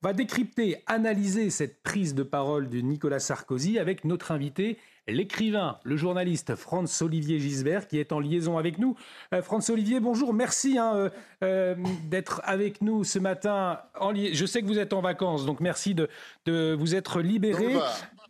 Va 0.00 0.12
décrypter, 0.12 0.76
analyser 0.86 1.50
cette 1.50 1.82
prise 1.82 2.14
de 2.14 2.22
parole 2.22 2.68
de 2.68 2.78
Nicolas 2.78 3.18
Sarkozy 3.18 3.80
avec 3.80 4.04
notre 4.04 4.30
invité, 4.30 4.78
l'écrivain, 5.08 5.80
le 5.82 5.96
journaliste 5.96 6.54
Franz-Olivier 6.54 7.40
Gisbert, 7.40 7.88
qui 7.88 7.98
est 7.98 8.12
en 8.12 8.20
liaison 8.20 8.58
avec 8.58 8.78
nous. 8.78 8.94
Euh, 9.34 9.42
Franz-Olivier, 9.42 9.98
bonjour, 9.98 10.32
merci 10.32 10.78
hein, 10.78 10.92
euh, 10.94 11.10
euh, 11.42 11.74
d'être 12.08 12.40
avec 12.44 12.80
nous 12.80 13.02
ce 13.02 13.18
matin. 13.18 13.80
En 13.98 14.14
Je 14.14 14.46
sais 14.46 14.62
que 14.62 14.66
vous 14.66 14.78
êtes 14.78 14.92
en 14.92 15.00
vacances, 15.00 15.44
donc 15.44 15.58
merci 15.58 15.96
de, 15.96 16.08
de 16.46 16.76
vous 16.78 16.94
être 16.94 17.20
libéré 17.20 17.74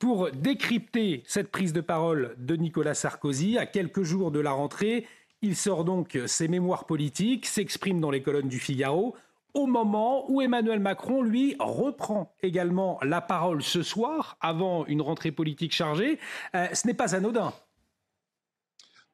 pour 0.00 0.30
décrypter 0.30 1.22
cette 1.26 1.50
prise 1.50 1.74
de 1.74 1.82
parole 1.82 2.34
de 2.38 2.56
Nicolas 2.56 2.94
Sarkozy 2.94 3.58
à 3.58 3.66
quelques 3.66 4.04
jours 4.04 4.30
de 4.30 4.40
la 4.40 4.52
rentrée. 4.52 5.06
Il 5.42 5.54
sort 5.54 5.84
donc 5.84 6.18
ses 6.26 6.48
mémoires 6.48 6.86
politiques, 6.86 7.44
s'exprime 7.44 8.00
dans 8.00 8.10
les 8.10 8.22
colonnes 8.22 8.48
du 8.48 8.58
Figaro 8.58 9.14
au 9.54 9.66
moment 9.66 10.30
où 10.30 10.40
Emmanuel 10.40 10.80
Macron, 10.80 11.22
lui, 11.22 11.56
reprend 11.58 12.34
également 12.42 12.98
la 13.02 13.20
parole 13.20 13.62
ce 13.62 13.82
soir, 13.82 14.36
avant 14.40 14.86
une 14.86 15.02
rentrée 15.02 15.32
politique 15.32 15.72
chargée. 15.72 16.18
Euh, 16.54 16.66
ce 16.72 16.86
n'est 16.86 16.94
pas 16.94 17.14
anodin. 17.14 17.52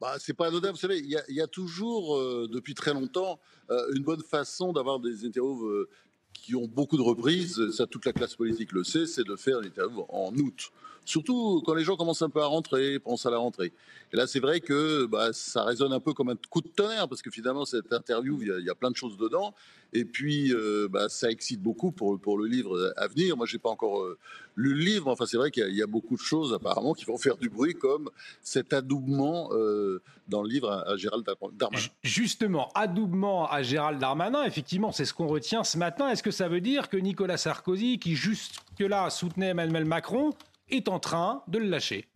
Bah, 0.00 0.16
c'est 0.18 0.34
pas 0.34 0.48
anodin, 0.48 0.72
vous 0.72 0.76
savez, 0.76 0.98
il 0.98 1.20
y, 1.28 1.40
a 1.40 1.46
toujours, 1.46 2.16
euh, 2.16 2.48
depuis 2.50 2.74
très 2.74 2.92
longtemps, 2.92 3.38
euh, 3.70 3.92
une 3.94 4.02
bonne 4.02 4.22
façon 4.22 4.72
d'avoir 4.72 4.98
des 4.98 5.24
interviews 5.24 5.86
qui 6.32 6.56
ont 6.56 6.66
beaucoup 6.66 6.96
de 6.96 7.02
reprises, 7.02 7.70
ça 7.70 7.86
toute 7.86 8.04
la 8.04 8.12
classe 8.12 8.34
politique 8.34 8.72
le 8.72 8.84
sait, 8.84 9.06
c'est 9.06 9.24
de 9.24 9.36
faire 9.36 9.60
une 9.60 9.66
interview 9.66 10.04
en 10.08 10.34
août. 10.34 10.72
Surtout 11.04 11.62
quand 11.66 11.74
les 11.74 11.84
gens 11.84 11.96
commencent 11.96 12.22
un 12.22 12.30
peu 12.30 12.40
à 12.40 12.46
rentrer, 12.46 12.98
pensent 12.98 13.26
à 13.26 13.30
la 13.30 13.36
rentrée. 13.36 13.72
Et 14.12 14.16
là, 14.16 14.26
c'est 14.26 14.40
vrai 14.40 14.60
que 14.60 15.04
bah, 15.04 15.32
ça 15.32 15.62
résonne 15.62 15.92
un 15.92 16.00
peu 16.00 16.14
comme 16.14 16.30
un 16.30 16.36
coup 16.48 16.62
de 16.62 16.68
tonnerre, 16.68 17.08
parce 17.08 17.20
que 17.20 17.30
finalement, 17.30 17.64
cette 17.64 17.92
interview, 17.92 18.38
il 18.40 18.64
y, 18.64 18.70
a, 18.70 18.74
plein 18.74 18.90
de 18.90 18.96
choses 18.96 19.16
dedans. 19.18 19.54
Et 19.96 20.04
puis, 20.04 20.52
euh, 20.52 20.88
bah, 20.90 21.08
ça 21.08 21.30
excite 21.30 21.62
beaucoup 21.62 21.92
pour, 21.92 22.18
pour 22.20 22.36
le 22.36 22.46
livre 22.46 22.92
à 22.96 23.06
venir. 23.06 23.36
Moi, 23.36 23.46
je 23.46 23.54
n'ai 23.54 23.60
pas 23.60 23.70
encore 23.70 24.02
euh, 24.02 24.18
lu 24.56 24.74
le 24.74 24.80
livre. 24.80 25.08
Enfin, 25.08 25.24
c'est 25.24 25.36
vrai 25.36 25.52
qu'il 25.52 25.72
y, 25.72 25.82
a 25.82 25.86
beaucoup 25.86 26.16
de 26.16 26.20
choses, 26.20 26.52
apparemment, 26.52 26.94
qui 26.94 27.04
vont 27.04 27.16
faire 27.16 27.36
du 27.36 27.48
bruit, 27.48 27.74
comme 27.74 28.10
cet 28.42 28.72
adoubement 28.72 29.50
euh, 29.52 30.02
dans 30.26 30.42
le 30.42 30.48
livre 30.48 30.68
à, 30.68 30.96
Gérald 30.96 31.24
Darmanin. 31.24 31.86
Justement, 32.02 32.72
adoubement 32.74 33.48
à 33.48 33.62
Gérald 33.62 34.00
Darmanin, 34.00 34.44
effectivement, 34.44 34.90
c'est 34.90 35.04
ce 35.04 35.14
qu'on 35.14 35.28
retient 35.28 35.62
ce 35.62 35.78
matin. 35.78 36.10
Est-ce 36.10 36.24
que 36.24 36.32
ça 36.32 36.48
veut 36.48 36.60
dire 36.60 36.88
que 36.88 36.96
Nicolas 36.96 37.36
Sarkozy, 37.36 38.00
qui 38.00 38.16
jusque-là 38.16 39.10
soutenait 39.10 39.50
Emmanuel 39.50 39.84
Macron, 39.84 40.30
est 40.70 40.88
en 40.88 40.98
train 40.98 41.44
de 41.46 41.58
le 41.58 41.68
lâcher? 41.68 42.08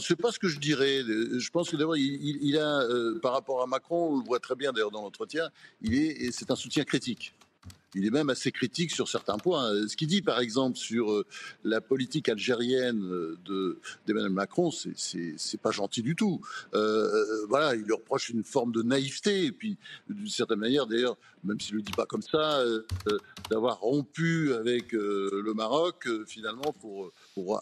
Ce 0.00 0.12
n'est 0.12 0.16
pas 0.16 0.32
ce 0.32 0.38
que 0.38 0.48
je 0.48 0.58
dirais. 0.58 1.02
Je 1.02 1.50
pense 1.50 1.70
que 1.70 1.76
d'abord, 1.76 1.96
il, 1.96 2.58
a, 2.58 2.82
euh, 2.82 3.18
par 3.20 3.32
rapport 3.32 3.62
à 3.62 3.66
Macron, 3.66 4.12
on 4.12 4.18
le 4.18 4.24
voit 4.24 4.38
très 4.38 4.54
bien 4.54 4.72
d'ailleurs 4.72 4.90
dans 4.90 5.02
l'entretien, 5.02 5.48
il 5.80 5.94
est, 5.94 6.30
c'est 6.30 6.50
un 6.50 6.56
soutien 6.56 6.84
critique. 6.84 7.34
Il 7.94 8.06
est 8.06 8.10
même 8.10 8.30
assez 8.30 8.52
critique 8.52 8.90
sur 8.90 9.08
certains 9.08 9.38
points. 9.38 9.88
Ce 9.88 9.96
qu'il 9.96 10.08
dit, 10.08 10.22
par 10.22 10.40
exemple, 10.40 10.76
sur 10.76 11.10
euh, 11.10 11.26
la 11.64 11.80
politique 11.80 12.28
algérienne 12.28 13.02
euh, 13.04 13.38
de, 13.44 13.78
d'Emmanuel 14.06 14.32
Macron, 14.32 14.70
c'est, 14.70 15.36
pas 15.62 15.70
gentil 15.70 16.02
du 16.02 16.14
tout. 16.14 16.40
voilà, 17.48 17.74
il 17.74 17.82
lui 17.82 17.92
reproche 17.92 18.30
une 18.30 18.44
forme 18.44 18.72
de 18.72 18.82
naïveté, 18.82 19.46
et 19.46 19.52
puis 19.52 19.76
d'une 20.08 20.28
certaine 20.28 20.60
manière, 20.60 20.86
d'ailleurs, 20.86 21.16
même 21.42 21.58
s'il 21.58 21.74
le 21.76 21.82
dit 21.82 21.92
pas 21.92 22.06
comme 22.06 22.22
ça, 22.22 22.62
d'avoir 23.50 23.80
rompu 23.80 24.52
avec 24.52 24.92
le 24.92 25.52
Maroc, 25.54 26.08
finalement, 26.26 26.72
pour 26.80 27.12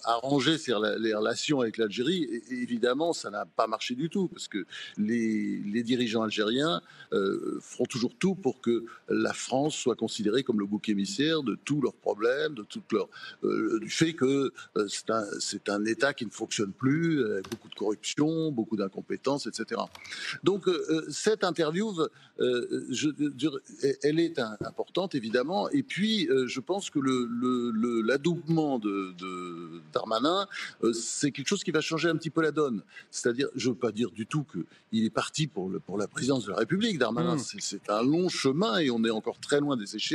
arranger 0.04 0.56
les 0.98 1.14
relations 1.14 1.60
avec 1.60 1.78
l'Algérie. 1.78 2.28
Évidemment, 2.50 3.12
ça 3.12 3.30
n'a 3.30 3.46
pas 3.46 3.66
marché 3.66 3.94
du 3.94 4.10
tout, 4.10 4.28
parce 4.28 4.48
que 4.48 4.66
les, 4.98 5.82
dirigeants 5.82 6.22
algériens 6.22 6.80
euh, 7.12 7.58
feront 7.60 7.84
toujours 7.84 8.14
tout 8.18 8.34
pour 8.34 8.60
que 8.60 8.84
la 9.08 9.32
France 9.32 9.76
soit 9.76 9.94
considérée 9.94 10.15
comme 10.44 10.60
le 10.60 10.66
bouc 10.66 10.88
émissaire 10.88 11.42
de 11.42 11.56
tous 11.64 11.80
leurs 11.80 11.94
problèmes, 11.94 12.54
de 12.54 12.62
toute 12.62 12.90
leur, 12.92 13.08
euh, 13.44 13.78
du 13.80 13.90
fait 13.90 14.12
que 14.12 14.52
euh, 14.76 14.86
c'est 14.88 15.10
un, 15.10 15.24
un, 15.74 15.84
État 15.84 16.14
qui 16.14 16.26
ne 16.26 16.30
fonctionne 16.30 16.72
plus, 16.72 17.24
avec 17.24 17.48
beaucoup 17.50 17.68
de 17.68 17.74
corruption, 17.74 18.50
beaucoup 18.50 18.76
d'incompétence, 18.76 19.46
etc. 19.46 19.80
Donc 20.42 20.68
cette 21.08 21.44
interview, 21.44 21.94
je, 22.38 23.08
elle 24.02 24.20
est 24.20 24.38
importante 24.38 25.14
évidemment, 25.14 25.68
et 25.70 25.82
puis 25.82 26.28
je 26.46 26.60
pense 26.60 26.90
que 26.90 26.98
l'adoubement 26.98 28.80
le, 28.82 29.12
de 29.12 29.80
Darmanin, 29.92 30.46
euh, 30.82 30.92
c'est 30.92 31.30
quelque 31.30 31.48
chose 31.48 31.64
qui 31.64 31.70
va 31.70 31.80
changer 31.80 32.08
un 32.08 32.16
petit 32.16 32.30
peu 32.30 32.42
la 32.42 32.50
donne. 32.50 32.82
C'est-à-dire, 33.10 33.48
je 33.54 33.68
ne 33.68 33.74
veux 33.74 33.78
pas 33.78 33.92
dire 33.92 34.10
du 34.10 34.26
tout 34.26 34.44
qu'il 34.44 35.04
est 35.04 35.10
parti 35.10 35.46
pour, 35.46 35.70
pour 35.84 35.98
la 35.98 36.08
présidence 36.08 36.44
de 36.44 36.50
la 36.50 36.58
République. 36.58 36.98
Darmanin, 36.98 37.36
hmm. 37.36 37.60
c'est 37.60 37.90
un 37.90 38.02
long 38.02 38.28
chemin 38.28 38.78
et 38.78 38.90
on 38.90 39.02
est 39.04 39.10
encore 39.10 39.38
très 39.38 39.60
loin 39.60 39.76
des 39.76 39.96
échéances. 39.96 40.05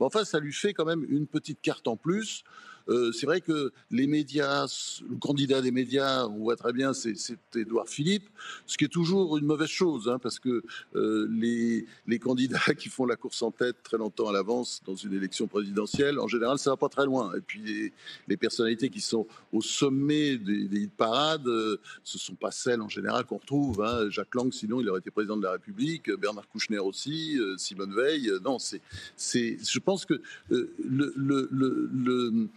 Enfin, 0.00 0.24
ça 0.24 0.40
lui 0.40 0.52
fait 0.52 0.74
quand 0.74 0.84
même 0.84 1.04
une 1.08 1.26
petite 1.26 1.60
carte 1.60 1.88
en 1.88 1.96
plus. 1.96 2.44
Euh, 2.88 3.12
c'est 3.12 3.26
vrai 3.26 3.40
que 3.40 3.72
les 3.90 4.06
médias, 4.06 4.66
le 5.08 5.16
candidat 5.16 5.60
des 5.60 5.70
médias, 5.70 6.26
on 6.26 6.38
voit 6.38 6.56
très 6.56 6.72
bien, 6.72 6.92
c'est 6.92 7.14
Édouard 7.54 7.88
Philippe, 7.88 8.28
ce 8.66 8.76
qui 8.76 8.84
est 8.84 8.88
toujours 8.88 9.36
une 9.38 9.46
mauvaise 9.46 9.68
chose, 9.68 10.08
hein, 10.08 10.18
parce 10.18 10.38
que 10.38 10.62
euh, 10.94 11.28
les, 11.30 11.86
candidats 12.18 12.58
qui 12.78 12.88
font 12.88 13.06
la 13.06 13.16
course 13.16 13.42
en 13.42 13.50
tête 13.50 13.82
très 13.82 13.98
longtemps 13.98 14.28
à 14.28 14.32
l'avance 14.32 14.82
dans 14.86 14.94
une 14.94 15.12
élection 15.12 15.46
présidentielle, 15.46 16.18
en 16.18 16.28
général, 16.28 16.58
ça 16.58 16.70
va 16.70 16.76
pas 16.76 16.88
très 16.88 17.04
loin. 17.04 17.32
Et 17.36 17.40
puis 17.40 17.92
les, 18.28 18.36
personnalités 18.36 18.90
qui 18.90 19.00
sont 19.00 19.26
au 19.52 19.60
sommet 19.60 20.36
des, 20.36 20.66
des 20.66 20.88
parades, 20.88 21.46
euh, 21.46 21.76
ce 22.02 22.18
sont 22.18 22.34
pas 22.34 22.50
celles 22.50 22.80
en 22.80 22.88
général 22.88 23.24
qu'on 23.24 23.38
retrouve. 23.38 23.82
Hein. 23.82 24.10
Jacques 24.10 24.34
Lang, 24.34 24.52
sinon, 24.52 24.80
il 24.80 24.88
aurait 24.88 24.98
été 24.98 25.10
président 25.10 25.36
de 25.36 25.44
la 25.44 25.52
République, 25.52 26.10
Bernard 26.10 26.48
Kouchner 26.48 26.78
aussi, 26.78 27.38
Simone 27.56 27.94
Veil. 27.94 28.30
non, 28.44 28.58
c'est, 28.58 28.80
je 29.18 29.78
pense 29.78 30.04
que 30.06 30.20
le 30.50 32.48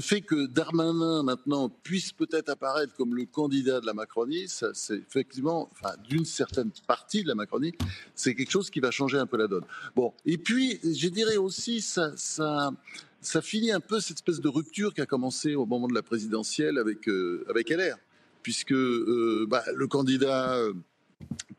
fait 0.00 0.20
que 0.20 0.46
Darmanin 0.46 1.22
maintenant 1.22 1.68
puisse 1.68 2.12
peut-être 2.12 2.48
apparaître 2.48 2.94
comme 2.94 3.14
le 3.14 3.24
candidat 3.26 3.80
de 3.80 3.86
la 3.86 3.94
Macronie, 3.94 4.46
c'est 4.48 4.94
effectivement, 4.94 5.70
d'une 6.08 6.24
certaine 6.24 6.70
partie 6.86 7.22
de 7.22 7.28
la 7.28 7.34
Macronie, 7.34 7.72
c'est 8.14 8.34
quelque 8.34 8.50
chose 8.50 8.70
qui 8.70 8.80
va 8.80 8.90
changer 8.90 9.18
un 9.18 9.26
peu 9.26 9.36
la 9.36 9.46
donne. 9.46 9.64
Bon, 9.94 10.12
et 10.26 10.38
puis 10.38 10.80
je 10.82 11.08
dirais 11.08 11.36
aussi 11.36 11.80
ça, 11.80 12.12
ça, 12.16 12.72
ça 13.20 13.40
finit 13.40 13.70
un 13.70 13.80
peu 13.80 14.00
cette 14.00 14.18
espèce 14.18 14.40
de 14.40 14.48
rupture 14.48 14.92
qui 14.94 15.00
a 15.00 15.06
commencé 15.06 15.54
au 15.54 15.66
moment 15.66 15.88
de 15.88 15.94
la 15.94 16.02
présidentielle 16.02 16.78
avec 16.78 17.08
euh, 17.08 17.44
avec 17.48 17.70
LR, 17.70 17.96
puisque 18.42 18.72
euh, 18.72 19.46
bah, 19.48 19.62
le 19.74 19.86
candidat 19.86 20.56
euh, 20.56 20.72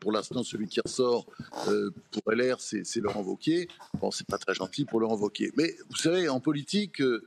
pour 0.04 0.12
l'instant, 0.12 0.42
celui 0.42 0.68
qui 0.68 0.80
ressort 0.80 1.24
euh, 1.68 1.90
pour 2.10 2.30
LR, 2.30 2.60
c'est 2.60 2.96
Laurent 2.96 3.22
Wauquiez. 3.22 3.68
Bon, 3.98 4.10
c'est 4.10 4.26
pas 4.26 4.36
très 4.36 4.52
gentil 4.52 4.84
pour 4.84 5.00
Laurent 5.00 5.16
Wauquiez. 5.16 5.50
Mais 5.56 5.74
vous 5.88 5.96
savez, 5.96 6.28
en 6.28 6.40
politique, 6.40 7.00
euh, 7.00 7.24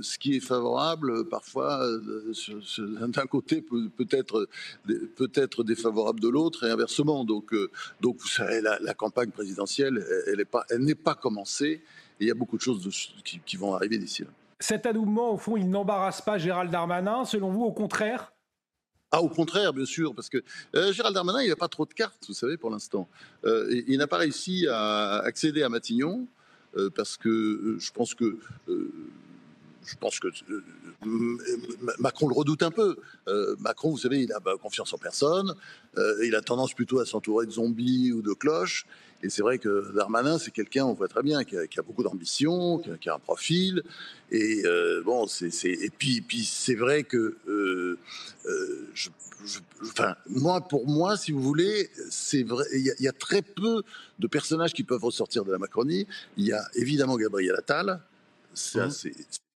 ce 0.00 0.16
qui 0.16 0.36
est 0.36 0.40
favorable, 0.40 1.28
parfois, 1.28 1.84
euh, 1.84 2.32
d'un 3.08 3.26
côté, 3.26 3.62
peut, 3.62 3.90
peut, 3.96 4.06
être, 5.34 5.64
défavorable 5.64 6.20
de 6.20 6.28
l'autre 6.28 6.64
et 6.64 6.70
inversement. 6.70 7.24
Donc, 7.24 7.52
donc 8.00 8.18
vous 8.18 8.28
savez, 8.28 8.60
la, 8.60 8.94
campagne 8.94 9.30
présidentielle, 9.30 10.04
elle 10.28 10.84
n'est 10.84 10.94
pas 10.94 11.14
commencée. 11.16 11.82
Et 12.20 12.24
il 12.24 12.28
y 12.28 12.30
a 12.30 12.34
beaucoup 12.34 12.58
de 12.58 12.62
choses 12.62 12.88
qui, 13.24 13.40
qui 13.44 13.56
vont 13.56 13.74
arriver 13.74 13.98
d'ici 13.98 14.22
là. 14.22 14.28
Cet 14.60 14.86
adoubement, 14.86 15.32
au 15.32 15.38
fond, 15.38 15.56
il 15.56 15.68
n'embarrasse 15.68 16.20
pas 16.20 16.38
Gérald 16.38 16.70
Darmanin. 16.70 17.24
Selon 17.24 17.50
vous, 17.50 17.64
au 17.64 17.72
contraire 17.72 18.30
ah, 19.12 19.22
au 19.22 19.28
contraire, 19.28 19.72
bien 19.72 19.86
sûr, 19.86 20.14
parce 20.14 20.28
que 20.28 20.42
euh, 20.76 20.92
Gérald 20.92 21.14
Darmanin, 21.14 21.42
il 21.42 21.48
n'a 21.48 21.56
pas 21.56 21.68
trop 21.68 21.84
de 21.84 21.92
cartes, 21.92 22.24
vous 22.28 22.34
savez, 22.34 22.56
pour 22.56 22.70
l'instant. 22.70 23.08
Euh, 23.44 23.82
il 23.88 23.98
n'a 23.98 24.06
pas 24.06 24.18
réussi 24.18 24.68
à 24.68 25.18
accéder 25.18 25.64
à 25.64 25.68
Matignon, 25.68 26.28
euh, 26.76 26.90
parce 26.94 27.16
que 27.16 27.76
je 27.80 27.90
pense 27.90 28.14
que 28.14 28.38
je 29.84 29.96
pense 29.96 30.20
que 30.20 30.28
euh, 30.28 30.62
Macron 31.98 32.28
le 32.28 32.34
redoute 32.34 32.62
un 32.62 32.70
peu. 32.70 32.96
Euh, 33.28 33.56
Macron, 33.58 33.90
vous 33.90 33.98
savez, 33.98 34.22
il 34.22 34.32
a 34.32 34.40
pas 34.40 34.56
confiance 34.56 34.92
en 34.92 34.98
personne. 34.98 35.54
Euh, 35.96 36.24
il 36.24 36.34
a 36.34 36.42
tendance 36.42 36.74
plutôt 36.74 37.00
à 37.00 37.06
s'entourer 37.06 37.46
de 37.46 37.52
zombies 37.52 38.12
ou 38.12 38.22
de 38.22 38.32
cloches. 38.32 38.86
Et 39.22 39.28
c'est 39.28 39.42
vrai 39.42 39.58
que 39.58 39.92
Darmanin, 39.94 40.38
c'est 40.38 40.50
quelqu'un, 40.50 40.86
on 40.86 40.94
voit 40.94 41.08
très 41.08 41.22
bien, 41.22 41.44
qui 41.44 41.56
a, 41.56 41.82
beaucoup 41.82 42.02
d'ambition, 42.02 42.78
qui, 42.78 43.08
a 43.08 43.14
un 43.14 43.18
profil. 43.18 43.82
Et 44.30 44.62
bon, 45.04 45.26
c'est, 45.26 45.50
et 45.64 45.90
puis, 45.90 46.22
puis 46.22 46.42
c'est 46.42 46.74
vrai 46.74 47.02
que, 47.02 47.36
enfin, 49.82 50.14
moi, 50.26 50.62
pour 50.62 50.86
moi, 50.86 51.18
si 51.18 51.32
vous 51.32 51.42
voulez, 51.42 51.90
c'est 52.08 52.44
vrai, 52.44 52.64
il 52.72 52.94
y, 52.98 53.02
y, 53.02 53.08
a 53.08 53.12
très 53.12 53.42
peu 53.42 53.82
de 54.18 54.26
personnages 54.26 54.72
qui 54.72 54.84
peuvent 54.84 55.04
ressortir 55.04 55.44
de 55.44 55.52
la 55.52 55.58
Macronie. 55.58 56.06
Il 56.38 56.46
y 56.46 56.54
a 56.54 56.62
évidemment 56.76 57.18
Gabriel 57.18 57.56
Attal. 57.56 58.00
Ça, 58.54 58.86
mmh. 58.86 58.90
c'est 58.90 59.12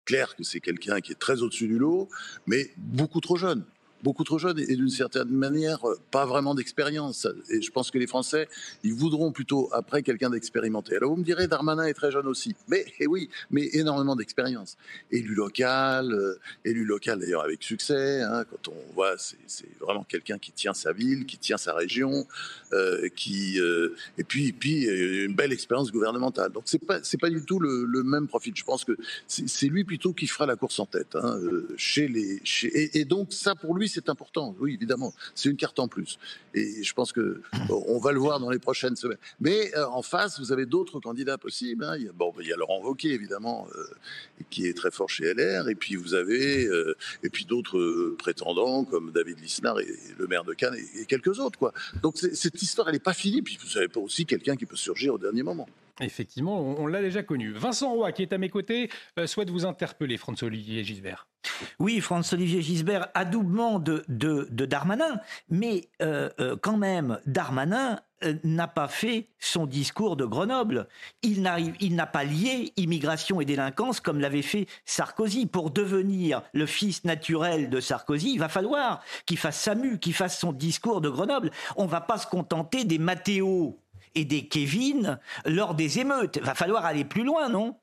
clair 0.06 0.36
que 0.36 0.44
c'est 0.44 0.60
quelqu'un 0.60 1.00
qui 1.02 1.12
est 1.12 1.20
très 1.20 1.42
au-dessus 1.42 1.68
du 1.68 1.78
lot, 1.78 2.10
mais 2.46 2.72
beaucoup 2.78 3.22
trop 3.22 3.36
jeune 3.36 3.64
beaucoup 4.04 4.24
trop 4.24 4.38
jeune 4.38 4.60
et, 4.60 4.76
d'une 4.76 4.90
certaine 4.90 5.30
manière 5.30 5.88
euh, 5.88 5.98
pas 6.12 6.26
vraiment 6.26 6.54
d'expérience. 6.54 7.28
Et 7.50 7.62
je 7.62 7.72
pense 7.72 7.90
que 7.90 7.98
les 7.98 8.08
Français, 8.08 8.48
ils 8.84 8.94
voudront 8.94 9.32
plutôt 9.32 9.70
après 9.72 10.04
quelqu'un 10.04 10.30
d'expérimenté. 10.30 10.98
Alors 10.98 11.12
vous 11.12 11.18
me 11.18 11.24
direz, 11.24 11.48
Darmanin 11.48 11.86
est 11.86 11.94
très 11.94 12.12
jeune 12.12 12.28
aussi, 12.28 12.56
mais 12.68 12.86
eh 13.00 13.08
oui, 13.08 13.30
mais 13.50 13.70
énormément 13.74 14.16
d'expérience. 14.16 14.78
Élu 15.12 15.34
local, 15.34 16.12
euh, 16.12 16.40
élu 16.66 16.84
local 16.84 17.20
d'ailleurs 17.20 17.44
avec 17.44 17.64
succès. 17.64 18.22
Hein, 18.22 18.44
quand 18.50 18.68
on 18.68 18.94
voit, 18.94 19.16
c'est 19.18 19.80
vraiment 19.80 20.04
quelqu'un 20.04 20.38
qui 20.38 20.52
tient 20.52 20.74
sa 20.74 20.92
ville, 20.92 21.26
qui 21.26 21.38
tient 21.38 21.58
sa 21.58 21.74
région, 21.74 22.28
euh, 22.74 23.08
qui 23.16 23.60
et 24.18 24.24
puis 24.24 24.52
puis 24.52 24.86
une 24.86 25.36
belle 25.36 25.54
expérience 25.54 25.92
gouvernementale. 25.92 26.52
Donc 26.52 26.64
c'est 26.66 26.86
pas 26.86 27.00
c'est 27.04 27.20
pas 27.20 27.30
du 27.30 27.44
tout 27.46 27.60
le, 27.60 28.04
même 28.04 28.28
profil. 28.28 28.54
Je 28.56 28.64
pense 28.64 28.84
que 28.84 28.98
c'est 29.28 29.68
lui 29.68 29.86
plutôt 29.86 30.14
qui 30.14 30.28
fera 30.28 30.46
la 30.46 30.58
course 30.58 30.80
en 30.80 30.86
tête 30.86 31.16
hein, 31.16 31.40
chez 31.78 32.08
les 32.08 32.42
et, 32.64 33.00
et 33.00 33.06
donc 33.06 33.32
ça 33.32 33.56
pour 33.56 33.76
lui 33.76 33.88
c'est 33.94 34.10
important. 34.10 34.56
Oui, 34.60 34.74
évidemment, 34.74 35.14
c'est 35.36 35.50
une 35.50 35.58
carte 35.58 35.80
en 35.80 35.88
plus. 35.88 36.18
Et 36.54 36.84
je 36.84 36.94
pense 36.94 37.12
que 37.12 37.42
on 37.70 38.00
va 38.00 38.12
le 38.12 38.20
voir 38.20 38.40
dans 38.40 38.50
les 38.50 38.60
prochaines 38.60 38.96
semaines. 38.96 39.18
Mais 39.40 39.76
euh, 39.76 39.86
en 39.88 40.02
face, 40.02 40.40
vous 40.40 40.52
avez 40.52 40.66
d'autres 40.66 41.00
candidats 41.00 41.38
possibles. 41.38 41.84
Hein. 41.84 41.96
Il, 41.98 42.06
y 42.06 42.10
a, 42.10 42.12
bon, 42.12 42.34
il 42.40 42.48
y 42.48 42.54
a 42.54 42.56
Laurent 42.56 42.82
Wauquiez, 42.82 43.14
évidemment, 43.14 43.68
euh, 43.76 43.84
qui 44.50 44.68
est 44.68 44.74
très 44.74 44.92
fort 44.92 45.10
chez 45.10 45.34
LR. 45.34 45.70
Et 45.70 45.76
puis 45.76 45.96
vous 45.96 46.14
avez, 46.14 46.66
euh, 46.66 46.96
et 47.24 47.30
puis 47.30 47.46
d'autres 47.46 48.16
prétendants 48.18 48.84
comme 48.84 49.12
David 49.12 49.40
Lisnard 49.40 49.80
et, 49.80 49.88
le 50.18 50.28
maire 50.28 50.44
de 50.44 50.54
Cannes 50.54 50.76
et, 50.96 51.06
quelques 51.06 51.40
autres. 51.40 51.74
Donc 52.02 52.18
cette 52.18 52.62
histoire, 52.62 52.88
elle 52.88 52.96
n'est 52.96 53.00
pas 53.00 53.14
finie. 53.14 53.42
Puis 53.42 53.58
vous 53.64 53.78
avez 53.78 53.88
pas 53.88 54.00
aussi 54.00 54.26
quelqu'un 54.26 54.56
qui 54.56 54.66
peut 54.66 54.76
surgir 54.76 55.14
au 55.14 55.18
dernier 55.18 55.44
moment. 55.44 55.68
Effectivement, 56.02 56.60
on, 56.60 56.88
l'a 56.88 57.02
déjà 57.02 57.24
connu. 57.24 57.52
Vincent 57.52 57.94
Roy, 57.94 58.12
qui 58.12 58.24
est 58.24 58.34
à 58.34 58.38
mes 58.38 58.50
côtés, 58.50 58.90
souhaite 59.26 59.50
vous 59.50 59.66
interpeller, 59.66 60.18
François-Olivier 60.18 60.84
Gisbert. 60.84 61.28
Oui, 61.80 62.00
François-Olivier 62.00 62.62
Gisbert, 62.62 63.08
adoubement 63.14 63.80
de, 63.80 64.04
de, 64.08 64.66
Darmanin, 64.66 65.20
mais 65.50 65.90
euh, 66.02 66.30
euh, 66.40 66.56
quand 66.60 66.78
même, 66.78 67.20
Darmanin 67.26 68.00
euh, 68.24 68.36
n'a 68.44 68.68
pas 68.68 68.88
fait 68.88 69.28
son 69.40 69.66
discours 69.66 70.16
de 70.16 70.26
Grenoble. 70.26 70.88
Il 71.22 71.42
n'a 71.42 72.08
pas 72.08 72.24
lié 72.24 72.74
immigration 72.78 73.42
et 73.42 73.46
délinquance 73.46 74.00
comme 74.00 74.20
l'avait 74.20 74.42
fait 74.42 74.68
Sarkozy. 74.86 75.46
Pour 75.46 75.72
devenir 75.72 76.42
le 76.54 76.66
fils 76.66 77.04
naturel 77.04 77.70
de 77.70 77.80
Sarkozy, 77.80 78.34
il 78.34 78.40
va 78.40 78.50
falloir 78.50 79.04
qu'il 79.26 79.38
fasse 79.38 79.60
Samu, 79.60 80.00
qu'il 80.00 80.14
fasse 80.14 80.40
son 80.40 80.54
discours 80.54 81.02
de 81.02 81.10
Grenoble. 81.10 81.52
On 81.76 81.84
ne 81.86 81.90
va 81.90 82.02
pas 82.02 82.18
se 82.18 82.28
contenter 82.28 82.86
des 82.86 82.98
Mathéo 82.98 83.83
et 84.16 84.26
des 84.26 84.48
Kevin 84.48 85.20
lors 85.46 85.76
des 85.76 86.00
émeutes. 86.00 86.38
Va 86.40 86.56
falloir 86.56 86.86
aller 86.86 87.06
plus 87.06 87.24
loin, 87.24 87.50
non? 87.50 87.76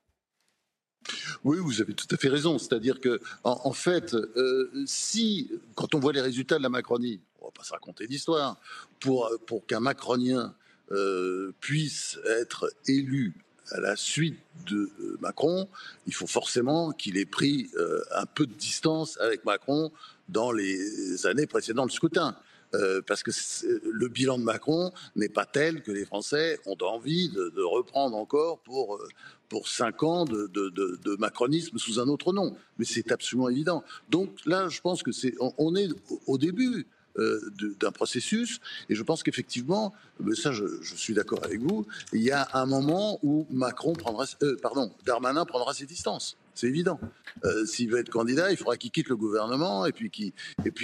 Oui, 1.43 1.57
vous 1.59 1.81
avez 1.81 1.93
tout 1.93 2.07
à 2.11 2.17
fait 2.17 2.29
raison. 2.29 2.59
C'est-à-dire 2.59 2.99
que, 2.99 3.19
en, 3.43 3.73
fait, 3.73 4.13
euh, 4.13 4.69
si, 4.85 5.49
quand 5.75 5.95
on 5.95 5.99
voit 5.99 6.13
les 6.13 6.21
résultats 6.21 6.57
de 6.57 6.63
la 6.63 6.69
Macronie, 6.69 7.21
on 7.39 7.45
va 7.45 7.51
pas 7.51 7.63
se 7.63 7.73
raconter 7.73 8.07
d'histoire, 8.07 8.57
pour, 8.99 9.31
pour 9.47 9.65
qu'un 9.65 9.79
Macronien 9.79 10.53
euh, 10.91 11.53
puisse 11.59 12.19
être 12.25 12.71
élu 12.87 13.33
à 13.71 13.79
la 13.79 13.95
suite 13.95 14.37
de 14.67 14.91
euh, 14.99 15.17
Macron, 15.21 15.67
il 16.05 16.13
faut 16.13 16.27
forcément 16.27 16.91
qu'il 16.91 17.17
ait 17.17 17.25
pris 17.25 17.71
un 18.11 18.25
peu 18.25 18.45
de 18.45 18.53
distance 18.53 19.17
avec 19.21 19.45
Macron 19.45 19.91
dans 20.27 20.51
les 20.51 21.25
années 21.25 21.47
précédentes 21.47 21.89
le 21.89 21.93
scrutin. 21.93 22.35
Parce 23.05 23.23
que 23.23 23.31
le 23.89 24.07
bilan 24.07 24.37
de 24.37 24.43
Macron 24.43 24.91
n'est 25.15 25.29
pas 25.29 25.45
tel 25.45 25.81
que 25.81 25.91
les 25.91 26.05
Français 26.05 26.59
ont 26.65 26.77
envie 26.81 27.29
de, 27.29 27.61
reprendre 27.61 28.15
encore 28.15 28.59
pour, 28.59 28.99
pour 29.49 29.67
cinq 29.67 30.03
ans 30.03 30.23
de, 30.23 31.15
macronisme 31.17 31.77
sous 31.77 31.99
un 31.99 32.07
autre 32.07 32.31
nom. 32.31 32.55
Mais 32.77 32.85
c'est 32.85 33.11
absolument 33.11 33.49
évident. 33.49 33.83
Donc 34.09 34.29
là, 34.45 34.69
je 34.69 34.79
pense 34.79 35.03
que 35.03 35.11
c'est, 35.11 35.35
on, 35.39 35.75
est 35.75 35.89
au 36.27 36.37
début. 36.37 36.87
Euh, 37.17 37.51
d'un 37.81 37.91
processus. 37.91 38.61
Et 38.87 38.95
je 38.95 39.03
pense 39.03 39.21
qu'effectivement, 39.21 39.93
ça, 40.33 40.53
je, 40.53 40.65
suis 40.95 41.13
d'accord 41.13 41.43
avec 41.43 41.59
vous. 41.59 41.85
Il 42.13 42.21
y 42.21 42.31
a 42.31 42.47
un 42.53 42.65
moment 42.65 43.19
où 43.21 43.45
Macron 43.51 43.91
prendra, 43.91 44.23
euh, 44.43 44.55
pardon, 44.61 44.93
Darmanin 45.05 45.43
prendra 45.43 45.73
ses 45.73 45.85
distances. 45.85 46.37
C'est 46.53 46.67
évident. 46.67 46.99
Euh, 47.45 47.65
s'il 47.65 47.89
veut 47.89 47.99
être 47.99 48.09
candidat, 48.09 48.51
il 48.51 48.57
faudra 48.57 48.75
qu'il 48.77 48.91
quitte 48.91 49.09
le 49.09 49.15
gouvernement 49.15 49.85
et 49.85 49.91
puis 49.91 50.09
qu'il 50.09 50.33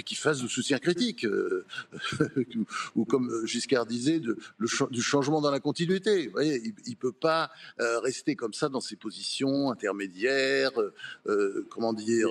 qu'il 0.04 0.16
fasse 0.16 0.40
du 0.40 0.48
soutien 0.48 0.78
critique, 0.78 1.24
euh, 1.24 1.66
ou 2.96 3.04
comme 3.04 3.46
Giscard 3.46 3.86
disait, 3.86 4.20
du 4.20 5.02
changement 5.02 5.40
dans 5.40 5.50
la 5.50 5.60
continuité. 5.60 6.26
Vous 6.26 6.32
voyez, 6.32 6.62
il, 6.86 6.90
ne 6.90 6.96
peut 6.96 7.12
pas 7.12 7.50
euh, 7.80 7.98
rester 8.00 8.34
comme 8.34 8.54
ça 8.54 8.68
dans 8.68 8.80
ses 8.80 8.96
positions 8.96 9.70
intermédiaires, 9.70 10.72
comment 11.68 11.92
dire, 11.92 12.30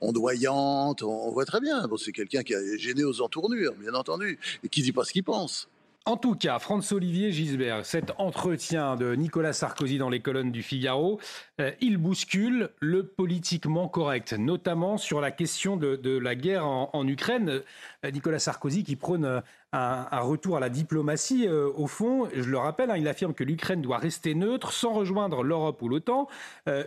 ondoyantes. 0.00 1.02
On, 1.02 1.30
voit 1.30 1.44
très 1.44 1.60
bien. 1.60 1.86
Bon, 1.86 1.96
c'est 1.96 2.12
quelqu'un 2.12 2.42
qui 2.42 2.54
a 2.54 2.76
gêné 2.76 3.04
aux 3.04 3.20
entournures, 3.20 3.74
bien 3.74 3.94
entendu, 3.94 4.38
et 4.64 4.68
qui 4.68 4.82
dit 4.82 4.92
pas 4.92 5.04
ce 5.04 5.12
qu'il 5.12 5.24
pense. 5.24 5.68
En 6.06 6.16
tout 6.16 6.34
cas, 6.34 6.58
Franz-Olivier 6.58 7.30
Gisbert, 7.30 7.84
cet 7.84 8.12
entretien 8.16 8.96
de 8.96 9.14
Nicolas 9.14 9.52
Sarkozy 9.52 9.98
dans 9.98 10.08
les 10.08 10.20
colonnes 10.20 10.50
du 10.50 10.62
Figaro, 10.62 11.20
euh, 11.60 11.72
il 11.82 11.98
bouscule 11.98 12.70
le 12.80 13.06
politiquement 13.06 13.86
correct, 13.86 14.32
notamment 14.32 14.96
sur 14.96 15.20
la 15.20 15.30
question 15.30 15.76
de, 15.76 16.18
la 16.18 16.34
guerre 16.34 16.66
en, 16.66 17.06
Ukraine. 17.06 17.60
Euh, 18.06 18.10
Nicolas 18.10 18.38
Sarkozy 18.38 18.82
qui 18.82 18.96
prône 18.96 19.26
euh, 19.26 19.40
un, 19.72 20.20
retour 20.20 20.56
à 20.56 20.60
la 20.60 20.70
diplomatie, 20.70 21.46
au 21.48 21.86
fond, 21.86 22.28
je 22.34 22.48
le 22.48 22.58
rappelle, 22.58 22.90
hein, 22.90 22.96
il 22.96 23.06
affirme 23.06 23.34
que 23.34 23.44
l'Ukraine 23.44 23.82
doit 23.82 23.98
rester 23.98 24.34
neutre 24.34 24.72
sans 24.72 24.94
rejoindre 24.94 25.42
l'Europe 25.42 25.82
ou 25.82 25.88
l'OTAN. 25.88 26.28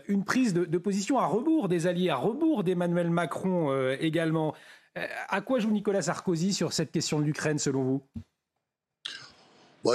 une 0.07 0.25
prise 0.25 0.53
de, 0.53 0.65
de, 0.65 0.77
position 0.79 1.19
à 1.19 1.27
rebours 1.27 1.69
des 1.69 1.85
alliés, 1.85 2.09
à 2.09 2.15
rebours 2.15 2.63
d'Emmanuel 2.63 3.11
Macron 3.11 3.71
également. 3.99 4.53
à 4.95 5.41
quoi 5.41 5.59
joue 5.59 5.71
Nicolas 5.71 6.01
Sarkozy 6.01 6.51
sur 6.51 6.73
cette 6.73 6.91
question 6.91 7.19
de 7.19 7.25
l'Ukraine, 7.25 7.59
selon 7.59 7.83
vous? 7.83 8.01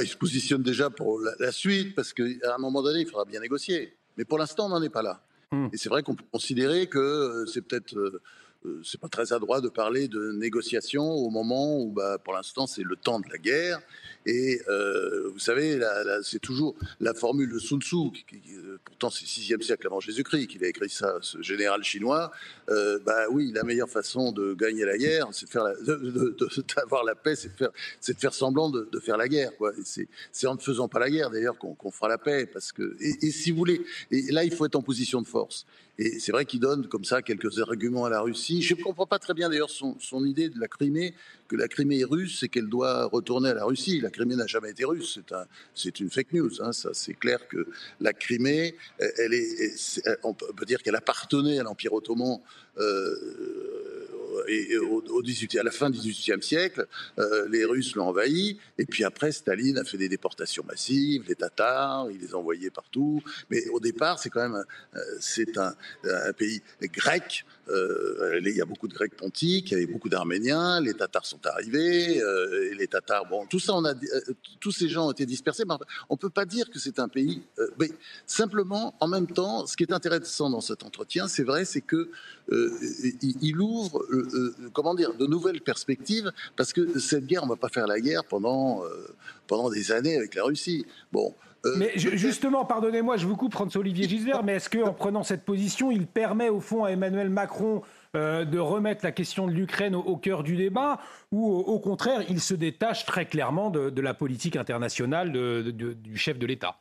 Il 0.03 0.09
se 0.09 0.17
positionne 0.17 0.63
déjà 0.63 0.91
pour 0.91 1.21
la, 1.39 1.53
suite, 1.53 1.95
parce 1.95 2.13
qu'à 2.13 2.55
un 2.55 2.59
moment 2.59 2.83
donné, 2.83 3.01
il 3.01 3.07
faudra 3.07 3.25
bien 3.25 3.41
négocier. 3.41 3.95
Mais 4.17 4.25
pour 4.25 4.39
l'instant, 4.39 4.67
on 4.67 4.71
n'en 4.71 4.83
est 4.83 4.91
pas 4.91 5.03
là. 5.03 5.23
Hmm. 5.51 5.69
Et 5.73 5.77
c'est 5.79 5.89
vrai 5.89 6.03
qu'on 6.03 6.15
peut 6.15 6.25
considérer 6.31 6.89
que 6.89 6.99
euh, 6.99 7.47
c'est 7.47 7.63
peut-être 7.63 7.97
euh, 7.97 8.21
euh, 8.67 8.81
c'est 8.85 9.01
pas 9.01 9.09
très 9.09 9.33
adroit 9.33 9.61
de 9.61 9.69
parler 9.69 10.09
de 10.09 10.33
négociation 10.33 11.05
au 11.05 11.31
moment 11.31 11.81
où, 11.81 11.93
bah, 11.93 12.19
pour 12.19 12.35
l'instant, 12.35 12.67
c'est 12.67 12.83
le 12.83 12.97
temps 12.97 13.21
de 13.21 13.29
la 13.31 13.39
guerre. 13.39 13.81
Et 14.29 14.61
euh, 14.69 15.31
vous 15.33 15.39
savez, 15.39 15.81
c'est 16.23 16.39
toujours 16.39 16.77
la 17.01 17.15
formule 17.15 17.51
de 17.51 17.59
Sun 17.59 17.81
Tzu, 17.81 17.97
euh, 17.97 18.77
pourtant 18.85 19.09
c'est 19.09 19.25
6e 19.25 19.63
siècle 19.63 19.87
avant 19.87 20.01
Jésus-Christ 20.01 20.49
qu'il 20.49 20.63
a 20.67 20.69
écrit 20.69 20.91
ça, 20.91 21.17
ce 21.23 21.41
général 21.41 21.83
chinois. 21.83 22.31
bah 22.69 23.25
oui, 23.31 23.53
la 23.55 23.65
meilleure 23.65 23.89
façon 23.89 24.31
de 24.31 24.53
gagner 24.53 24.85
la 24.85 24.99
guerre, 24.99 25.29
c'est 25.33 25.47
de 25.47 25.51
faire, 25.51 25.65
d'avoir 26.77 27.05
la 27.05 27.15
paix, 27.15 27.37
c'est 27.37 27.49
de 27.57 28.19
faire, 28.19 28.35
semblant 28.35 28.69
de, 28.69 29.01
faire 29.01 29.17
la 29.17 29.29
guerre. 29.29 29.51
C'est, 29.83 30.47
en 30.47 30.57
ne 30.57 30.61
faisant 30.61 30.89
pas 30.89 30.99
la 30.99 31.09
guerre 31.09 31.31
d'ailleurs 31.31 31.57
qu'on, 31.57 31.91
fera 31.91 32.09
la 32.09 32.19
paix, 32.19 32.45
parce 32.45 32.71
que 32.71 32.97
et, 33.01 33.31
si 33.31 33.51
vous 33.51 33.57
voulez, 33.57 33.81
là 34.11 34.45
il 34.45 34.53
faut 34.53 34.67
être 34.67 34.77
en 34.77 34.83
position 34.83 35.23
de 35.23 35.27
force. 35.27 35.65
Et 36.01 36.21
c'est 36.21 36.31
vrai 36.31 36.45
qu'il 36.45 36.61
donne 36.61 36.87
comme 36.87 37.05
ça 37.05 37.23
quelques 37.23 37.59
arguments 37.59 38.05
à 38.05 38.11
la 38.11 38.21
Russie. 38.21 38.63
Je 38.63 38.75
ne 38.75 38.83
comprends 38.83 39.07
pas 39.07 39.19
très 39.19 39.35
bien 39.35 39.49
d'ailleurs 39.49 39.71
son, 39.71 40.25
idée 40.25 40.49
de 40.49 40.61
la 40.61 40.69
Crimée, 40.69 41.13
que 41.49 41.57
la 41.57 41.67
Crimée 41.67 41.99
est 42.01 42.05
russe 42.05 42.45
et 42.45 42.49
qu'elle 42.49 42.69
doit 42.69 43.07
retourner 43.07 43.49
à 43.49 43.55
la 43.55 43.65
Russie. 43.65 44.01
Crimée 44.19 44.37
n'a 44.37 44.47
jamais 44.47 44.71
été 44.71 44.85
russe, 44.85 45.13
c'est 45.15 45.33
un, 45.35 45.47
c'est 45.75 46.01
une 46.01 46.11
fake 46.11 46.33
news. 46.33 46.61
Hein. 46.61 46.73
Ça, 46.73 46.91
c'est 46.93 47.15
clair 47.15 47.47
que 47.49 47.67
la 48.01 48.13
Crimée, 48.13 48.77
elle 48.99 49.35
est, 49.35 49.73
on 50.25 50.35
peut 50.35 50.67
dire 50.67 50.83
qu'elle 50.83 50.97
appartenait 50.97 51.61
à 51.61 51.63
l'Empire 51.63 51.93
ottoman. 51.93 52.41
Euh, 52.79 53.78
et, 54.47 54.77
au, 54.79 55.23
18, 55.23 55.57
à 55.57 55.63
la 55.63 55.71
fin 55.71 55.91
du 55.91 55.99
XVIIIe 55.99 56.43
siècle, 56.43 56.87
les 57.51 57.65
Russes 57.65 57.95
l'ont 57.95 58.09
envahi, 58.09 58.59
et 58.79 58.87
puis 58.87 59.05
après, 59.05 59.33
Staline 59.33 59.79
a 59.79 59.85
fait 59.85 59.97
des 59.97 60.09
déportations 60.09 60.65
massives, 60.65 61.25
les 61.29 61.35
Tatars, 61.35 62.11
il 62.11 62.21
les 62.21 62.35
a 62.35 62.37
envoyés 62.37 62.71
partout. 62.71 63.23
Mais 63.51 63.69
au 63.69 63.81
départ, 63.81 64.19
c'est 64.19 64.31
quand 64.31 64.49
même 64.49 64.65
c'est 65.21 65.59
un, 65.59 65.75
pays 66.37 66.63
grec. 66.83 67.45
il 67.69 68.55
y 68.55 68.61
a 68.61 68.65
beaucoup 68.65 68.89
de 68.89 68.95
Grecs 68.95 69.17
pontiques, 69.17 69.71
il 69.71 69.73
y 69.73 69.77
avait 69.77 69.93
beaucoup 69.93 70.09
d'Arméniens, 70.09 70.81
les 70.81 70.95
Tatars 70.95 71.27
sont 71.27 71.45
arrivés, 71.47 72.21
les 72.77 72.87
Tatars, 72.87 73.27
bon, 73.27 73.47
tout 73.47 73.61
ça, 73.61 73.75
on 73.75 73.85
a, 73.85 73.95
tous 74.61 74.73
ces 74.73 74.89
gens 74.89 75.09
ont 75.09 75.13
été 75.13 75.27
dispersés. 75.27 75.65
Mais 75.69 75.75
on 76.09 76.17
peut 76.17 76.31
pas 76.31 76.45
dire 76.45 76.71
que 76.71 76.79
c'est 76.79 76.99
un 76.99 77.09
pays. 77.09 77.43
mais 77.79 77.91
simplement, 78.27 78.95
en 79.01 79.09
même 79.09 79.27
temps, 79.27 79.67
ce 79.67 79.77
qui 79.77 79.85
est 79.85 79.93
intéressant 79.93 80.51
dans 80.51 80.61
cet 80.61 80.83
entretien, 80.83 81.29
c'est 81.29 81.45
vrai, 81.45 81.65
c'est 81.65 81.81
que 81.81 82.11
euh, 82.51 82.71
il 83.43 83.61
ouvre, 83.61 84.03
euh, 84.11 84.29
euh, 84.33 84.71
comment 84.73 84.95
dire, 84.95 85.15
de 85.15 85.27
nouvelles 85.27 85.61
perspectives, 85.61 86.33
parce 86.57 86.73
que 86.73 86.99
cette 86.99 87.27
guerre, 87.27 87.43
on 87.43 87.47
ne 87.47 87.51
va 87.51 87.57
pas 87.57 87.69
faire 87.69 87.87
la 87.87 88.01
guerre 88.01 88.25
pendant, 88.25 88.83
pendant 89.47 89.71
des 89.71 89.93
années 89.93 90.17
avec 90.17 90.35
la 90.35 90.45
Russie. 90.45 90.87
Bon. 91.13 91.35
mais 91.77 91.93
justement, 91.97 92.65
pardonnez-moi, 92.65 93.17
je 93.17 93.27
vous 93.27 93.37
coupe, 93.37 93.53
François-Olivier 93.53 94.09
Gisbert, 94.09 94.43
mais 94.43 94.55
est-ce 94.55 94.71
qu'en 94.71 94.93
prenant 94.93 95.23
cette 95.23 95.45
position, 95.45 95.91
il 95.91 96.07
permet 96.07 96.49
au 96.49 96.61
fond 96.61 96.85
à 96.85 96.91
Emmanuel 96.91 97.31
Macron 97.31 97.83
de 98.15 98.59
remettre 98.59 99.05
la 99.05 99.13
question 99.13 99.47
de 99.47 99.53
l'Ukraine 99.53 99.95
au, 99.95 100.17
cœur 100.17 100.43
du 100.43 100.57
débat, 100.57 101.01
ou 101.31 101.47
au, 101.47 101.79
contraire, 101.79 102.23
il 102.29 102.41
se 102.41 102.55
détache 102.55 103.05
très 103.05 103.27
clairement 103.27 103.71
de, 103.71 104.01
la 104.01 104.15
politique 104.15 104.57
internationale 104.57 105.33
du 105.33 106.17
chef 106.17 106.39
de 106.39 106.47
l'État? 106.47 106.77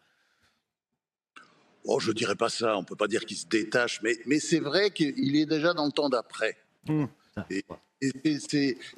Oh, 1.88 2.00
je 2.00 2.12
dirais 2.12 2.36
pas 2.36 2.50
ça, 2.50 2.78
on 2.78 2.84
peut 2.84 2.96
pas 2.96 3.08
dire 3.08 3.26
qu'il 3.26 3.38
se 3.38 3.48
détache, 3.48 4.02
mais, 4.04 4.18
mais 4.26 4.40
c'est 4.40 4.60
vrai 4.60 4.92
qu'il 4.92 5.36
est 5.36 5.46
déjà 5.46 5.74
dans 5.74 5.86
le 5.86 5.92
temps 5.92 6.10
d'après. 6.10 6.58
Mmh. 6.88 7.06
Et, 7.50 7.64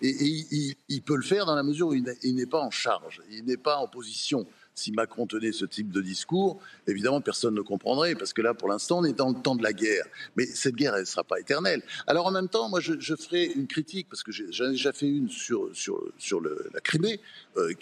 il, 0.01 1.01
peut 1.03 1.15
le 1.15 1.21
faire 1.21 1.45
dans 1.45 1.55
la 1.55 1.63
mesure 1.63 1.89
où 1.89 1.93
il 1.93 2.35
n'est 2.35 2.45
pas 2.45 2.59
en 2.59 2.71
charge, 2.71 3.21
il 3.29 3.45
n'est 3.45 3.57
pas 3.57 3.77
en 3.77 3.87
position 3.87 4.45
si 4.79 4.91
Macron 4.91 5.27
tenait 5.27 5.51
ce 5.51 5.65
type 5.65 5.91
de 5.91 6.01
discours, 6.01 6.59
évidemment, 6.87 7.21
personne 7.21 7.53
ne 7.53 7.61
comprendrait, 7.61 8.15
parce 8.15 8.33
que 8.33 8.41
là, 8.41 8.53
pour 8.53 8.69
l'instant, 8.69 8.99
on 8.99 9.03
est 9.03 9.13
dans 9.13 9.29
le 9.29 9.41
temps 9.41 9.55
de 9.55 9.63
la 9.63 9.73
guerre. 9.73 10.05
Mais 10.35 10.45
cette 10.45 10.75
guerre, 10.75 10.95
elle 10.95 11.01
ne 11.01 11.05
sera 11.05 11.23
pas 11.23 11.39
éternelle. 11.39 11.81
Alors, 12.07 12.25
en 12.27 12.31
même 12.31 12.47
temps, 12.47 12.69
moi, 12.69 12.79
je, 12.79 13.15
ferai 13.15 13.45
une 13.45 13.67
critique, 13.67 14.07
parce 14.09 14.23
que 14.23 14.31
j'en 14.31 14.65
ai 14.65 14.71
déjà 14.71 14.93
fait 14.93 15.07
une 15.07 15.29
sur, 15.29 15.69
sur, 15.73 16.01
sur 16.17 16.41
la 16.41 16.79
Crimée, 16.81 17.19
euh, 17.57 17.73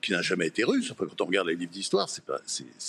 qui, 0.00 0.12
n'a 0.12 0.22
jamais 0.22 0.48
été 0.48 0.64
russe. 0.64 0.90
Enfin, 0.90 1.06
quand 1.06 1.20
on 1.20 1.26
regarde 1.26 1.46
les 1.46 1.54
livres 1.54 1.70
d'histoire, 1.70 2.08
c'est 2.08 2.24
pas, 2.24 2.40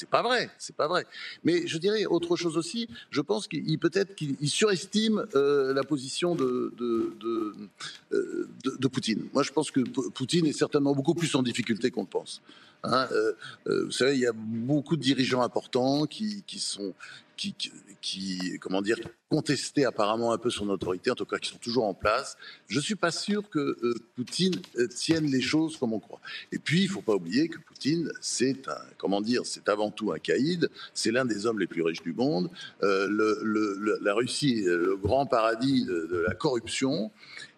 pas 0.10 0.24
vrai, 0.24 0.50
c'est 0.58 0.76
pas 0.76 0.88
vrai. 0.88 1.06
Mais 1.44 1.68
je 1.68 1.78
dirais 1.78 2.06
autre 2.06 2.36
chose 2.36 2.58
aussi. 2.58 2.90
Je 3.12 3.22
pense 3.22 3.48
qu'il 3.48 3.78
peut-être 3.78 4.16
qu'il 4.16 4.50
surestime 4.50 5.26
euh, 5.36 5.74
la 5.74 5.84
position 5.84 6.34
de 6.34 6.74
euh, 6.80 7.14
de, 8.64 8.78
de, 8.78 8.88
Poutine. 8.88 9.28
Moi, 9.34 9.44
je 9.44 9.52
pense 9.52 9.70
que 9.70 9.82
Poutine 9.82 10.46
est 10.48 10.54
certainement 10.54 10.94
beaucoup 10.94 11.14
plus 11.14 11.34
en 11.36 11.44
difficulté 11.44 11.92
qu'on 11.92 12.02
le 12.02 12.08
pense. 12.08 12.42
Hein, 12.84 13.08
vous 13.66 13.92
savez, 13.92 14.14
il 14.14 14.20
y 14.20 14.28
a 14.28 14.34
beaucoup 14.34 14.96
de 14.96 15.02
dirigeants 15.02 15.42
importants 15.42 16.06
qui, 16.06 16.44
qui 16.48 16.60
sont 16.60 16.94
qui, 17.52 17.72
qui, 18.02 18.60
comment 18.60 18.82
dire, 18.82 18.98
contestaient 19.30 19.86
apparemment 19.86 20.32
un 20.32 20.38
peu 20.38 20.50
son 20.50 20.70
autorité, 20.70 21.12
en 21.12 21.16
tout 21.16 21.26
cas 21.26 21.38
qui 21.38 21.50
sont 21.50 21.58
toujours 21.58 21.86
en 21.86 21.94
place. 21.94 22.38
Je 22.68 22.80
suis 22.80 22.96
pas 22.96 23.12
sûr 23.12 23.50
que 23.50 23.60
euh, 23.60 23.96
Poutine 24.16 24.56
tienne 24.96 25.26
les 25.26 25.42
choses 25.42 25.78
comme 25.78 25.94
on 25.94 26.00
croit. 26.00 26.22
Et 26.52 26.60
puis, 26.60 26.84
il 26.84 26.90
faut 26.90 27.02
pas 27.02 27.16
oublier 27.16 27.50
que 27.50 27.58
Poutine, 27.58 28.12
c'est 28.22 28.68
un, 28.68 28.78
comment 28.98 29.22
dire, 29.22 29.42
c'est 29.46 29.68
avant 29.70 29.90
tout 29.90 30.12
un 30.12 30.20
caïd. 30.20 30.70
C'est 30.94 31.12
l'un 31.12 31.26
des 31.26 31.46
hommes 31.46 31.60
les 31.60 31.68
plus 31.68 31.82
riches 31.82 32.04
du 32.04 32.14
monde. 32.14 32.50
Euh, 32.84 33.08
la 34.02 34.14
Russie 34.14 34.60
est 34.60 34.66
le 34.66 34.96
grand 34.96 35.26
paradis 35.26 35.86
de, 35.86 36.24
la 36.28 36.36
corruption. 36.36 37.12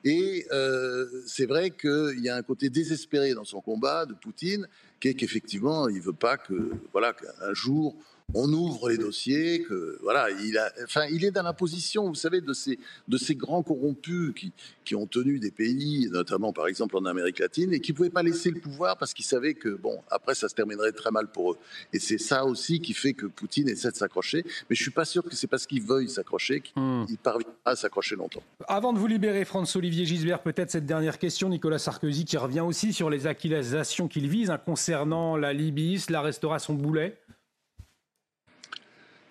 Et 0.03 0.45
euh, 0.51 1.07
c'est 1.25 1.45
vrai 1.45 1.71
qu'il 1.71 2.19
y 2.19 2.29
a 2.29 2.35
un 2.35 2.43
côté 2.43 2.69
désespéré 2.69 3.33
dans 3.33 3.43
son 3.43 3.61
combat 3.61 4.05
de 4.05 4.13
Poutine 4.13 4.67
qu'effectivement, 4.99 5.87
il 5.87 6.01
veut 6.01 6.13
pas 6.13 6.37
que, 6.37 6.71
voilà, 6.91 7.13
qu'un 7.13 7.53
jour 7.53 7.95
on 8.36 8.51
ouvre 8.51 8.89
les 8.89 8.98
dossiers, 8.98 9.62
que 9.62 9.98
voilà, 10.01 10.29
il 10.29 10.58
a, 10.58 10.70
enfin, 10.84 11.05
il 11.10 11.24
est 11.24 11.32
dans 11.32 11.44
la 11.44 11.53
position, 11.53 12.08
vous 12.08 12.15
savez, 12.15 12.41
de 12.41 12.53
ces, 12.53 12.77
de 13.08 13.17
ces 13.17 13.34
grands 13.34 13.63
corrompus 13.63 14.34
qui, 14.36 14.51
qui 14.84 14.94
ont 14.94 15.08
tenu 15.08 15.39
des 15.39 15.51
pays, 15.51 16.10
notamment 16.12 16.51
par 16.51 16.67
exemple 16.67 16.98
en 16.98 17.05
Amérique 17.05 17.39
latine, 17.39 17.74
et 17.74 17.79
qui 17.79 17.94
pouvaient 17.94 18.10
pas 18.10 18.24
laisser 18.24 18.51
le 18.51 18.60
pouvoir 18.60 18.98
parce 18.98 19.13
qu'ils 19.13 19.25
savaient 19.25 19.53
que 19.53 19.70
bon, 19.70 20.01
après 20.12 20.36
ça 20.36 20.50
se 20.50 20.55
terminerait 20.55 20.91
très 20.91 21.12
mal 21.12 21.27
pour 21.27 21.53
eux. 21.53 21.58
Et 21.94 22.00
c'est 22.00 22.17
ça 22.17 22.46
aussi 22.46 22.82
qui 22.82 22.94
fait 22.94 23.13
que 23.13 23.25
Poutine 23.25 23.70
essaie 23.70 23.91
de 23.91 23.96
s'accrocher. 23.96 24.44
Mais 24.70 24.75
je 24.75 24.82
suis 24.82 24.91
pas 24.91 25.05
sûr 25.05 25.24
que 25.24 25.36
c'est 25.36 25.48
parce 25.48 25.65
qu'il 25.65 25.82
veuille 25.82 26.10
s'accrocher 26.10 26.60
qu'il 26.60 26.82
hmm. 26.82 27.05
parvient 27.24 27.48
à 27.63 27.75
s'accrocher 27.77 28.17
longtemps. 28.17 28.44
Avant 28.67 28.91
de 28.91 29.00
vous 29.00 29.08
libérer, 29.08 29.46
François-Olivier 29.46 30.05
Gisbert, 30.05 30.41
peut-être 30.41 30.72
cette 30.72 30.86
dernière 30.86 31.20
question, 31.20 31.48
Nicolas 31.48 31.79
Sarkozy, 31.79 32.25
qui 32.25 32.36
revient 32.36 32.62
aussi 32.62 32.91
sur 32.91 33.10
les 33.10 33.27
accusations 33.27 34.10
qu'il 34.10 34.27
vise 34.27 34.50
hein, 34.50 34.58
concernant 34.58 35.38
la 35.38 35.53
Libye, 35.53 36.03
la 36.10 36.22
restauration 36.22 36.74
Boulet 36.74 37.17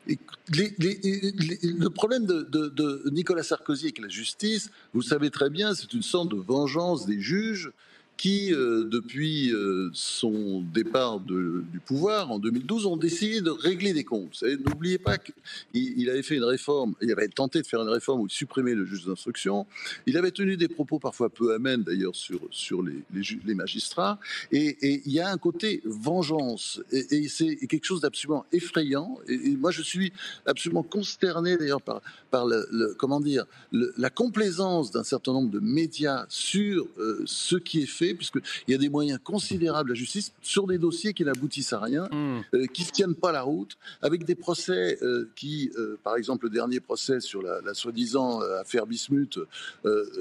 le 0.06 1.88
problème 1.88 2.26
de, 2.26 3.10
Nicolas 3.10 3.42
Sarkozy 3.42 3.86
avec 3.86 3.98
la 3.98 4.08
justice, 4.08 4.70
vous 4.92 5.00
le 5.00 5.06
savez 5.06 5.30
très 5.30 5.50
bien, 5.50 5.74
c'est 5.74 5.92
une 5.92 6.02
sorte 6.02 6.30
de 6.30 6.36
vengeance 6.36 7.06
des 7.06 7.20
juges 7.20 7.72
qui, 8.16 8.52
euh, 8.52 8.84
depuis 8.84 9.52
euh, 9.52 9.90
son 9.92 10.62
départ 10.72 11.20
du 11.20 11.80
pouvoir 11.84 12.30
en 12.30 12.38
2012, 12.38 12.86
ont 12.86 12.96
décidé 12.96 13.40
de 13.40 13.50
régler 13.50 13.92
des 13.92 14.04
comptes. 14.04 14.42
N'oubliez 14.64 14.98
pas 14.98 15.18
qu'il 15.18 16.08
avait 16.08 16.22
fait 16.22 16.36
une 16.36 16.44
réforme, 16.44 16.94
il 17.00 17.10
avait 17.10 17.28
tenté 17.28 17.60
de 17.60 17.66
faire 17.66 17.82
une 17.82 17.88
réforme 17.88 18.22
où 18.22 18.26
il 18.26 18.32
supprimait 18.32 18.74
le 18.74 18.84
juge 18.84 19.04
d'instruction. 19.06 19.66
Il 20.06 20.16
avait 20.16 20.30
tenu 20.30 20.56
des 20.56 20.68
propos 20.68 20.98
parfois 20.98 21.28
peu 21.28 21.54
amènes 21.54 21.82
d'ailleurs 21.82 22.14
sur, 22.14 22.82
les, 22.82 23.54
magistrats. 23.54 24.18
Et, 24.52 25.02
il 25.06 25.12
y 25.12 25.20
a 25.20 25.30
un 25.30 25.38
côté 25.38 25.82
vengeance. 25.84 26.80
Et, 26.92 27.28
c'est 27.28 27.56
quelque 27.66 27.84
chose 27.84 28.00
d'absolument 28.00 28.46
effrayant. 28.52 29.18
Et, 29.28 29.56
moi, 29.56 29.70
je 29.70 29.82
suis 29.82 30.12
absolument 30.46 30.82
consterné 30.82 31.56
d'ailleurs 31.56 31.82
par, 31.82 32.00
par 32.30 32.46
comment 32.98 33.20
dire, 33.20 33.44
la 33.72 34.10
complaisance 34.10 34.90
d'un 34.90 35.04
certain 35.04 35.32
nombre 35.32 35.50
de 35.50 35.60
médias 35.60 36.26
sur 36.28 36.86
euh, 36.98 37.22
ce 37.26 37.56
qui 37.56 37.82
est 37.82 37.86
fait 37.86 38.03
puisqu'il 38.12 38.42
y 38.68 38.74
a 38.74 38.78
des 38.78 38.90
moyens 38.90 39.18
considérables 39.22 39.90
à 39.90 39.94
la 39.94 39.98
justice 39.98 40.32
sur 40.42 40.66
des 40.66 40.78
dossiers 40.78 41.14
qui 41.14 41.24
n'aboutissent 41.24 41.72
à 41.72 41.78
rien, 41.78 42.08
hmm. 42.10 42.40
euh, 42.54 42.66
qui 42.66 42.84
ne 42.84 42.90
tiennent 42.90 43.14
pas 43.14 43.32
la 43.32 43.42
route, 43.42 43.76
avec 44.02 44.24
des 44.24 44.34
procès 44.34 44.98
euh, 45.02 45.30
qui, 45.36 45.70
euh, 45.78 45.98
par 46.02 46.16
exemple, 46.16 46.46
le 46.46 46.50
dernier 46.50 46.80
procès 46.80 47.20
sur 47.20 47.42
la, 47.42 47.74
soi-disant 47.74 48.40
affaire 48.60 48.86
Bismuth, 48.86 49.38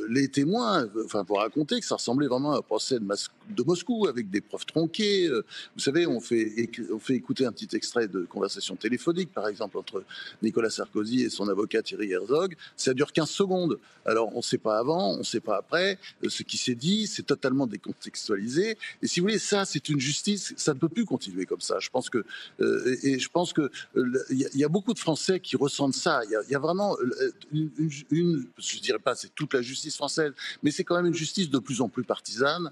les 0.09 0.27
témoins, 0.27 0.87
enfin, 1.05 1.23
pour 1.23 1.39
raconter 1.39 1.79
que 1.79 1.85
ça 1.85 1.95
ressemblait 1.95 2.27
vraiment 2.27 2.53
à 2.53 2.57
un 2.57 2.61
procès 2.61 2.99
de, 2.99 3.05
de 3.05 3.63
Moscou, 3.63 4.07
avec 4.07 4.29
des 4.29 4.41
preuves 4.41 4.65
tronquées. 4.65 5.29
vous 5.29 5.79
savez, 5.81 6.07
on 6.07 6.19
fait, 6.19 6.69
on 6.91 6.99
fait 6.99 7.15
écouter 7.15 7.45
un 7.45 7.51
petit 7.51 7.75
extrait 7.75 8.07
de 8.07 8.21
conversation 8.21 8.75
téléphonique, 8.75 9.31
par 9.33 9.47
exemple, 9.47 9.77
entre 9.77 10.03
Nicolas 10.41 10.69
Sarkozy 10.69 11.21
et 11.21 11.29
son 11.29 11.47
avocat 11.47 11.81
Thierry 11.81 12.11
Herzog. 12.11 12.55
Ça 12.75 12.93
dure 12.93 13.11
15 13.11 13.29
secondes. 13.29 13.79
Alors, 14.05 14.33
on 14.33 14.37
ne 14.37 14.41
sait 14.41 14.57
pas 14.57 14.77
avant, 14.77 15.13
on 15.13 15.19
ne 15.19 15.23
sait 15.23 15.39
pas 15.39 15.57
après. 15.57 15.97
Ce 16.27 16.43
qui 16.43 16.57
s'est 16.57 16.75
dit, 16.75 17.07
c'est 17.07 17.23
totalement 17.23 17.67
décontextualisé. 17.74 18.77
Et 19.01 19.08
si 19.08 19.20
vous 19.20 19.25
voulez, 19.25 19.39
ça, 19.39 19.65
c'est 19.65 19.89
une 19.89 20.00
justice, 20.00 20.53
ça 20.58 20.74
ne 20.74 20.80
peut 20.80 20.89
plus 20.89 21.06
continuer 21.06 21.46
comme 21.46 21.62
ça. 21.62 21.80
Je 21.80 21.89
pense 21.89 22.10
que, 22.10 22.24
euh, 22.62 22.98
et 23.03 23.20
je 23.20 23.30
pense 23.30 23.53
que 23.53 23.70
euh, 23.96 24.24
il 24.30 24.48
y, 24.56 24.63
a 24.63 24.70
beaucoup 24.70 24.94
de 24.94 25.00
Français 25.00 25.39
qui 25.39 25.56
ressentent 25.56 25.96
ça. 25.96 26.22
Il 26.25 26.51
y, 26.51 26.56
a 26.56 26.60
vraiment 26.60 26.96
euh, 27.00 27.32
une, 27.51 27.72
une, 28.12 28.46
je 28.58 28.80
dirais 28.80 29.00
pas 29.00 29.15
c'est 29.15 29.34
toute 29.36 29.53
la 29.53 29.62
justice 29.62 29.96
française, 29.96 30.34
mais 30.62 30.72
c'est 30.72 30.84
quand 30.84 30.96
même 30.96 31.08
une 31.08 31.13
justice 31.13 31.50
de 31.50 31.60
plus 31.60 31.82
en 31.82 31.89
plus 31.89 32.03
partisane. 32.03 32.72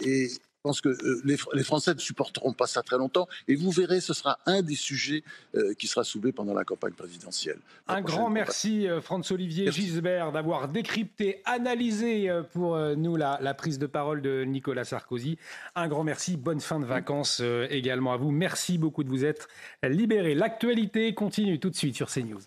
et 0.00 0.30
je 0.64 0.68
pense 0.70 0.80
que 0.80 0.88
euh, 0.88 1.20
les, 1.26 1.62
Français 1.62 1.92
ne 1.92 1.98
supporteront 1.98 2.54
pas 2.54 2.66
ça 2.66 2.82
très 2.82 2.96
longtemps. 2.96 3.28
Et 3.48 3.54
vous 3.54 3.70
verrez, 3.70 4.00
ce 4.00 4.14
sera 4.14 4.38
un 4.46 4.62
des 4.62 4.76
sujets 4.76 5.22
euh, 5.54 5.74
qui 5.74 5.86
sera 5.86 6.04
soulevé 6.04 6.32
pendant 6.32 6.54
la 6.54 6.64
campagne 6.64 6.94
présidentielle. 6.94 7.58
Un 7.86 8.00
grand 8.00 8.30
merci, 8.30 8.88
euh, 8.88 9.02
Franz-Olivier 9.02 9.70
Gisbert, 9.70 10.32
d'avoir 10.32 10.68
décrypté, 10.68 11.42
analysé 11.44 12.30
pour 12.54 12.78
nous 12.96 13.16
la, 13.16 13.38
la, 13.42 13.52
prise 13.52 13.78
de 13.78 13.86
parole 13.86 14.22
de 14.22 14.44
Nicolas 14.44 14.84
Sarkozy. 14.84 15.36
Un 15.74 15.86
grand 15.86 16.02
merci. 16.02 16.38
Bonne 16.38 16.60
fin 16.60 16.80
de 16.80 16.86
vacances 16.86 17.42
également 17.68 18.14
à 18.14 18.16
vous. 18.16 18.30
Merci 18.30 18.78
beaucoup 18.78 19.04
de 19.04 19.10
vous 19.10 19.26
être 19.26 19.48
libéré. 19.82 20.34
L'actualité 20.34 21.12
continue 21.12 21.60
tout 21.60 21.68
de 21.68 21.76
suite 21.76 21.94
sur 21.94 22.10
CNews. 22.10 22.40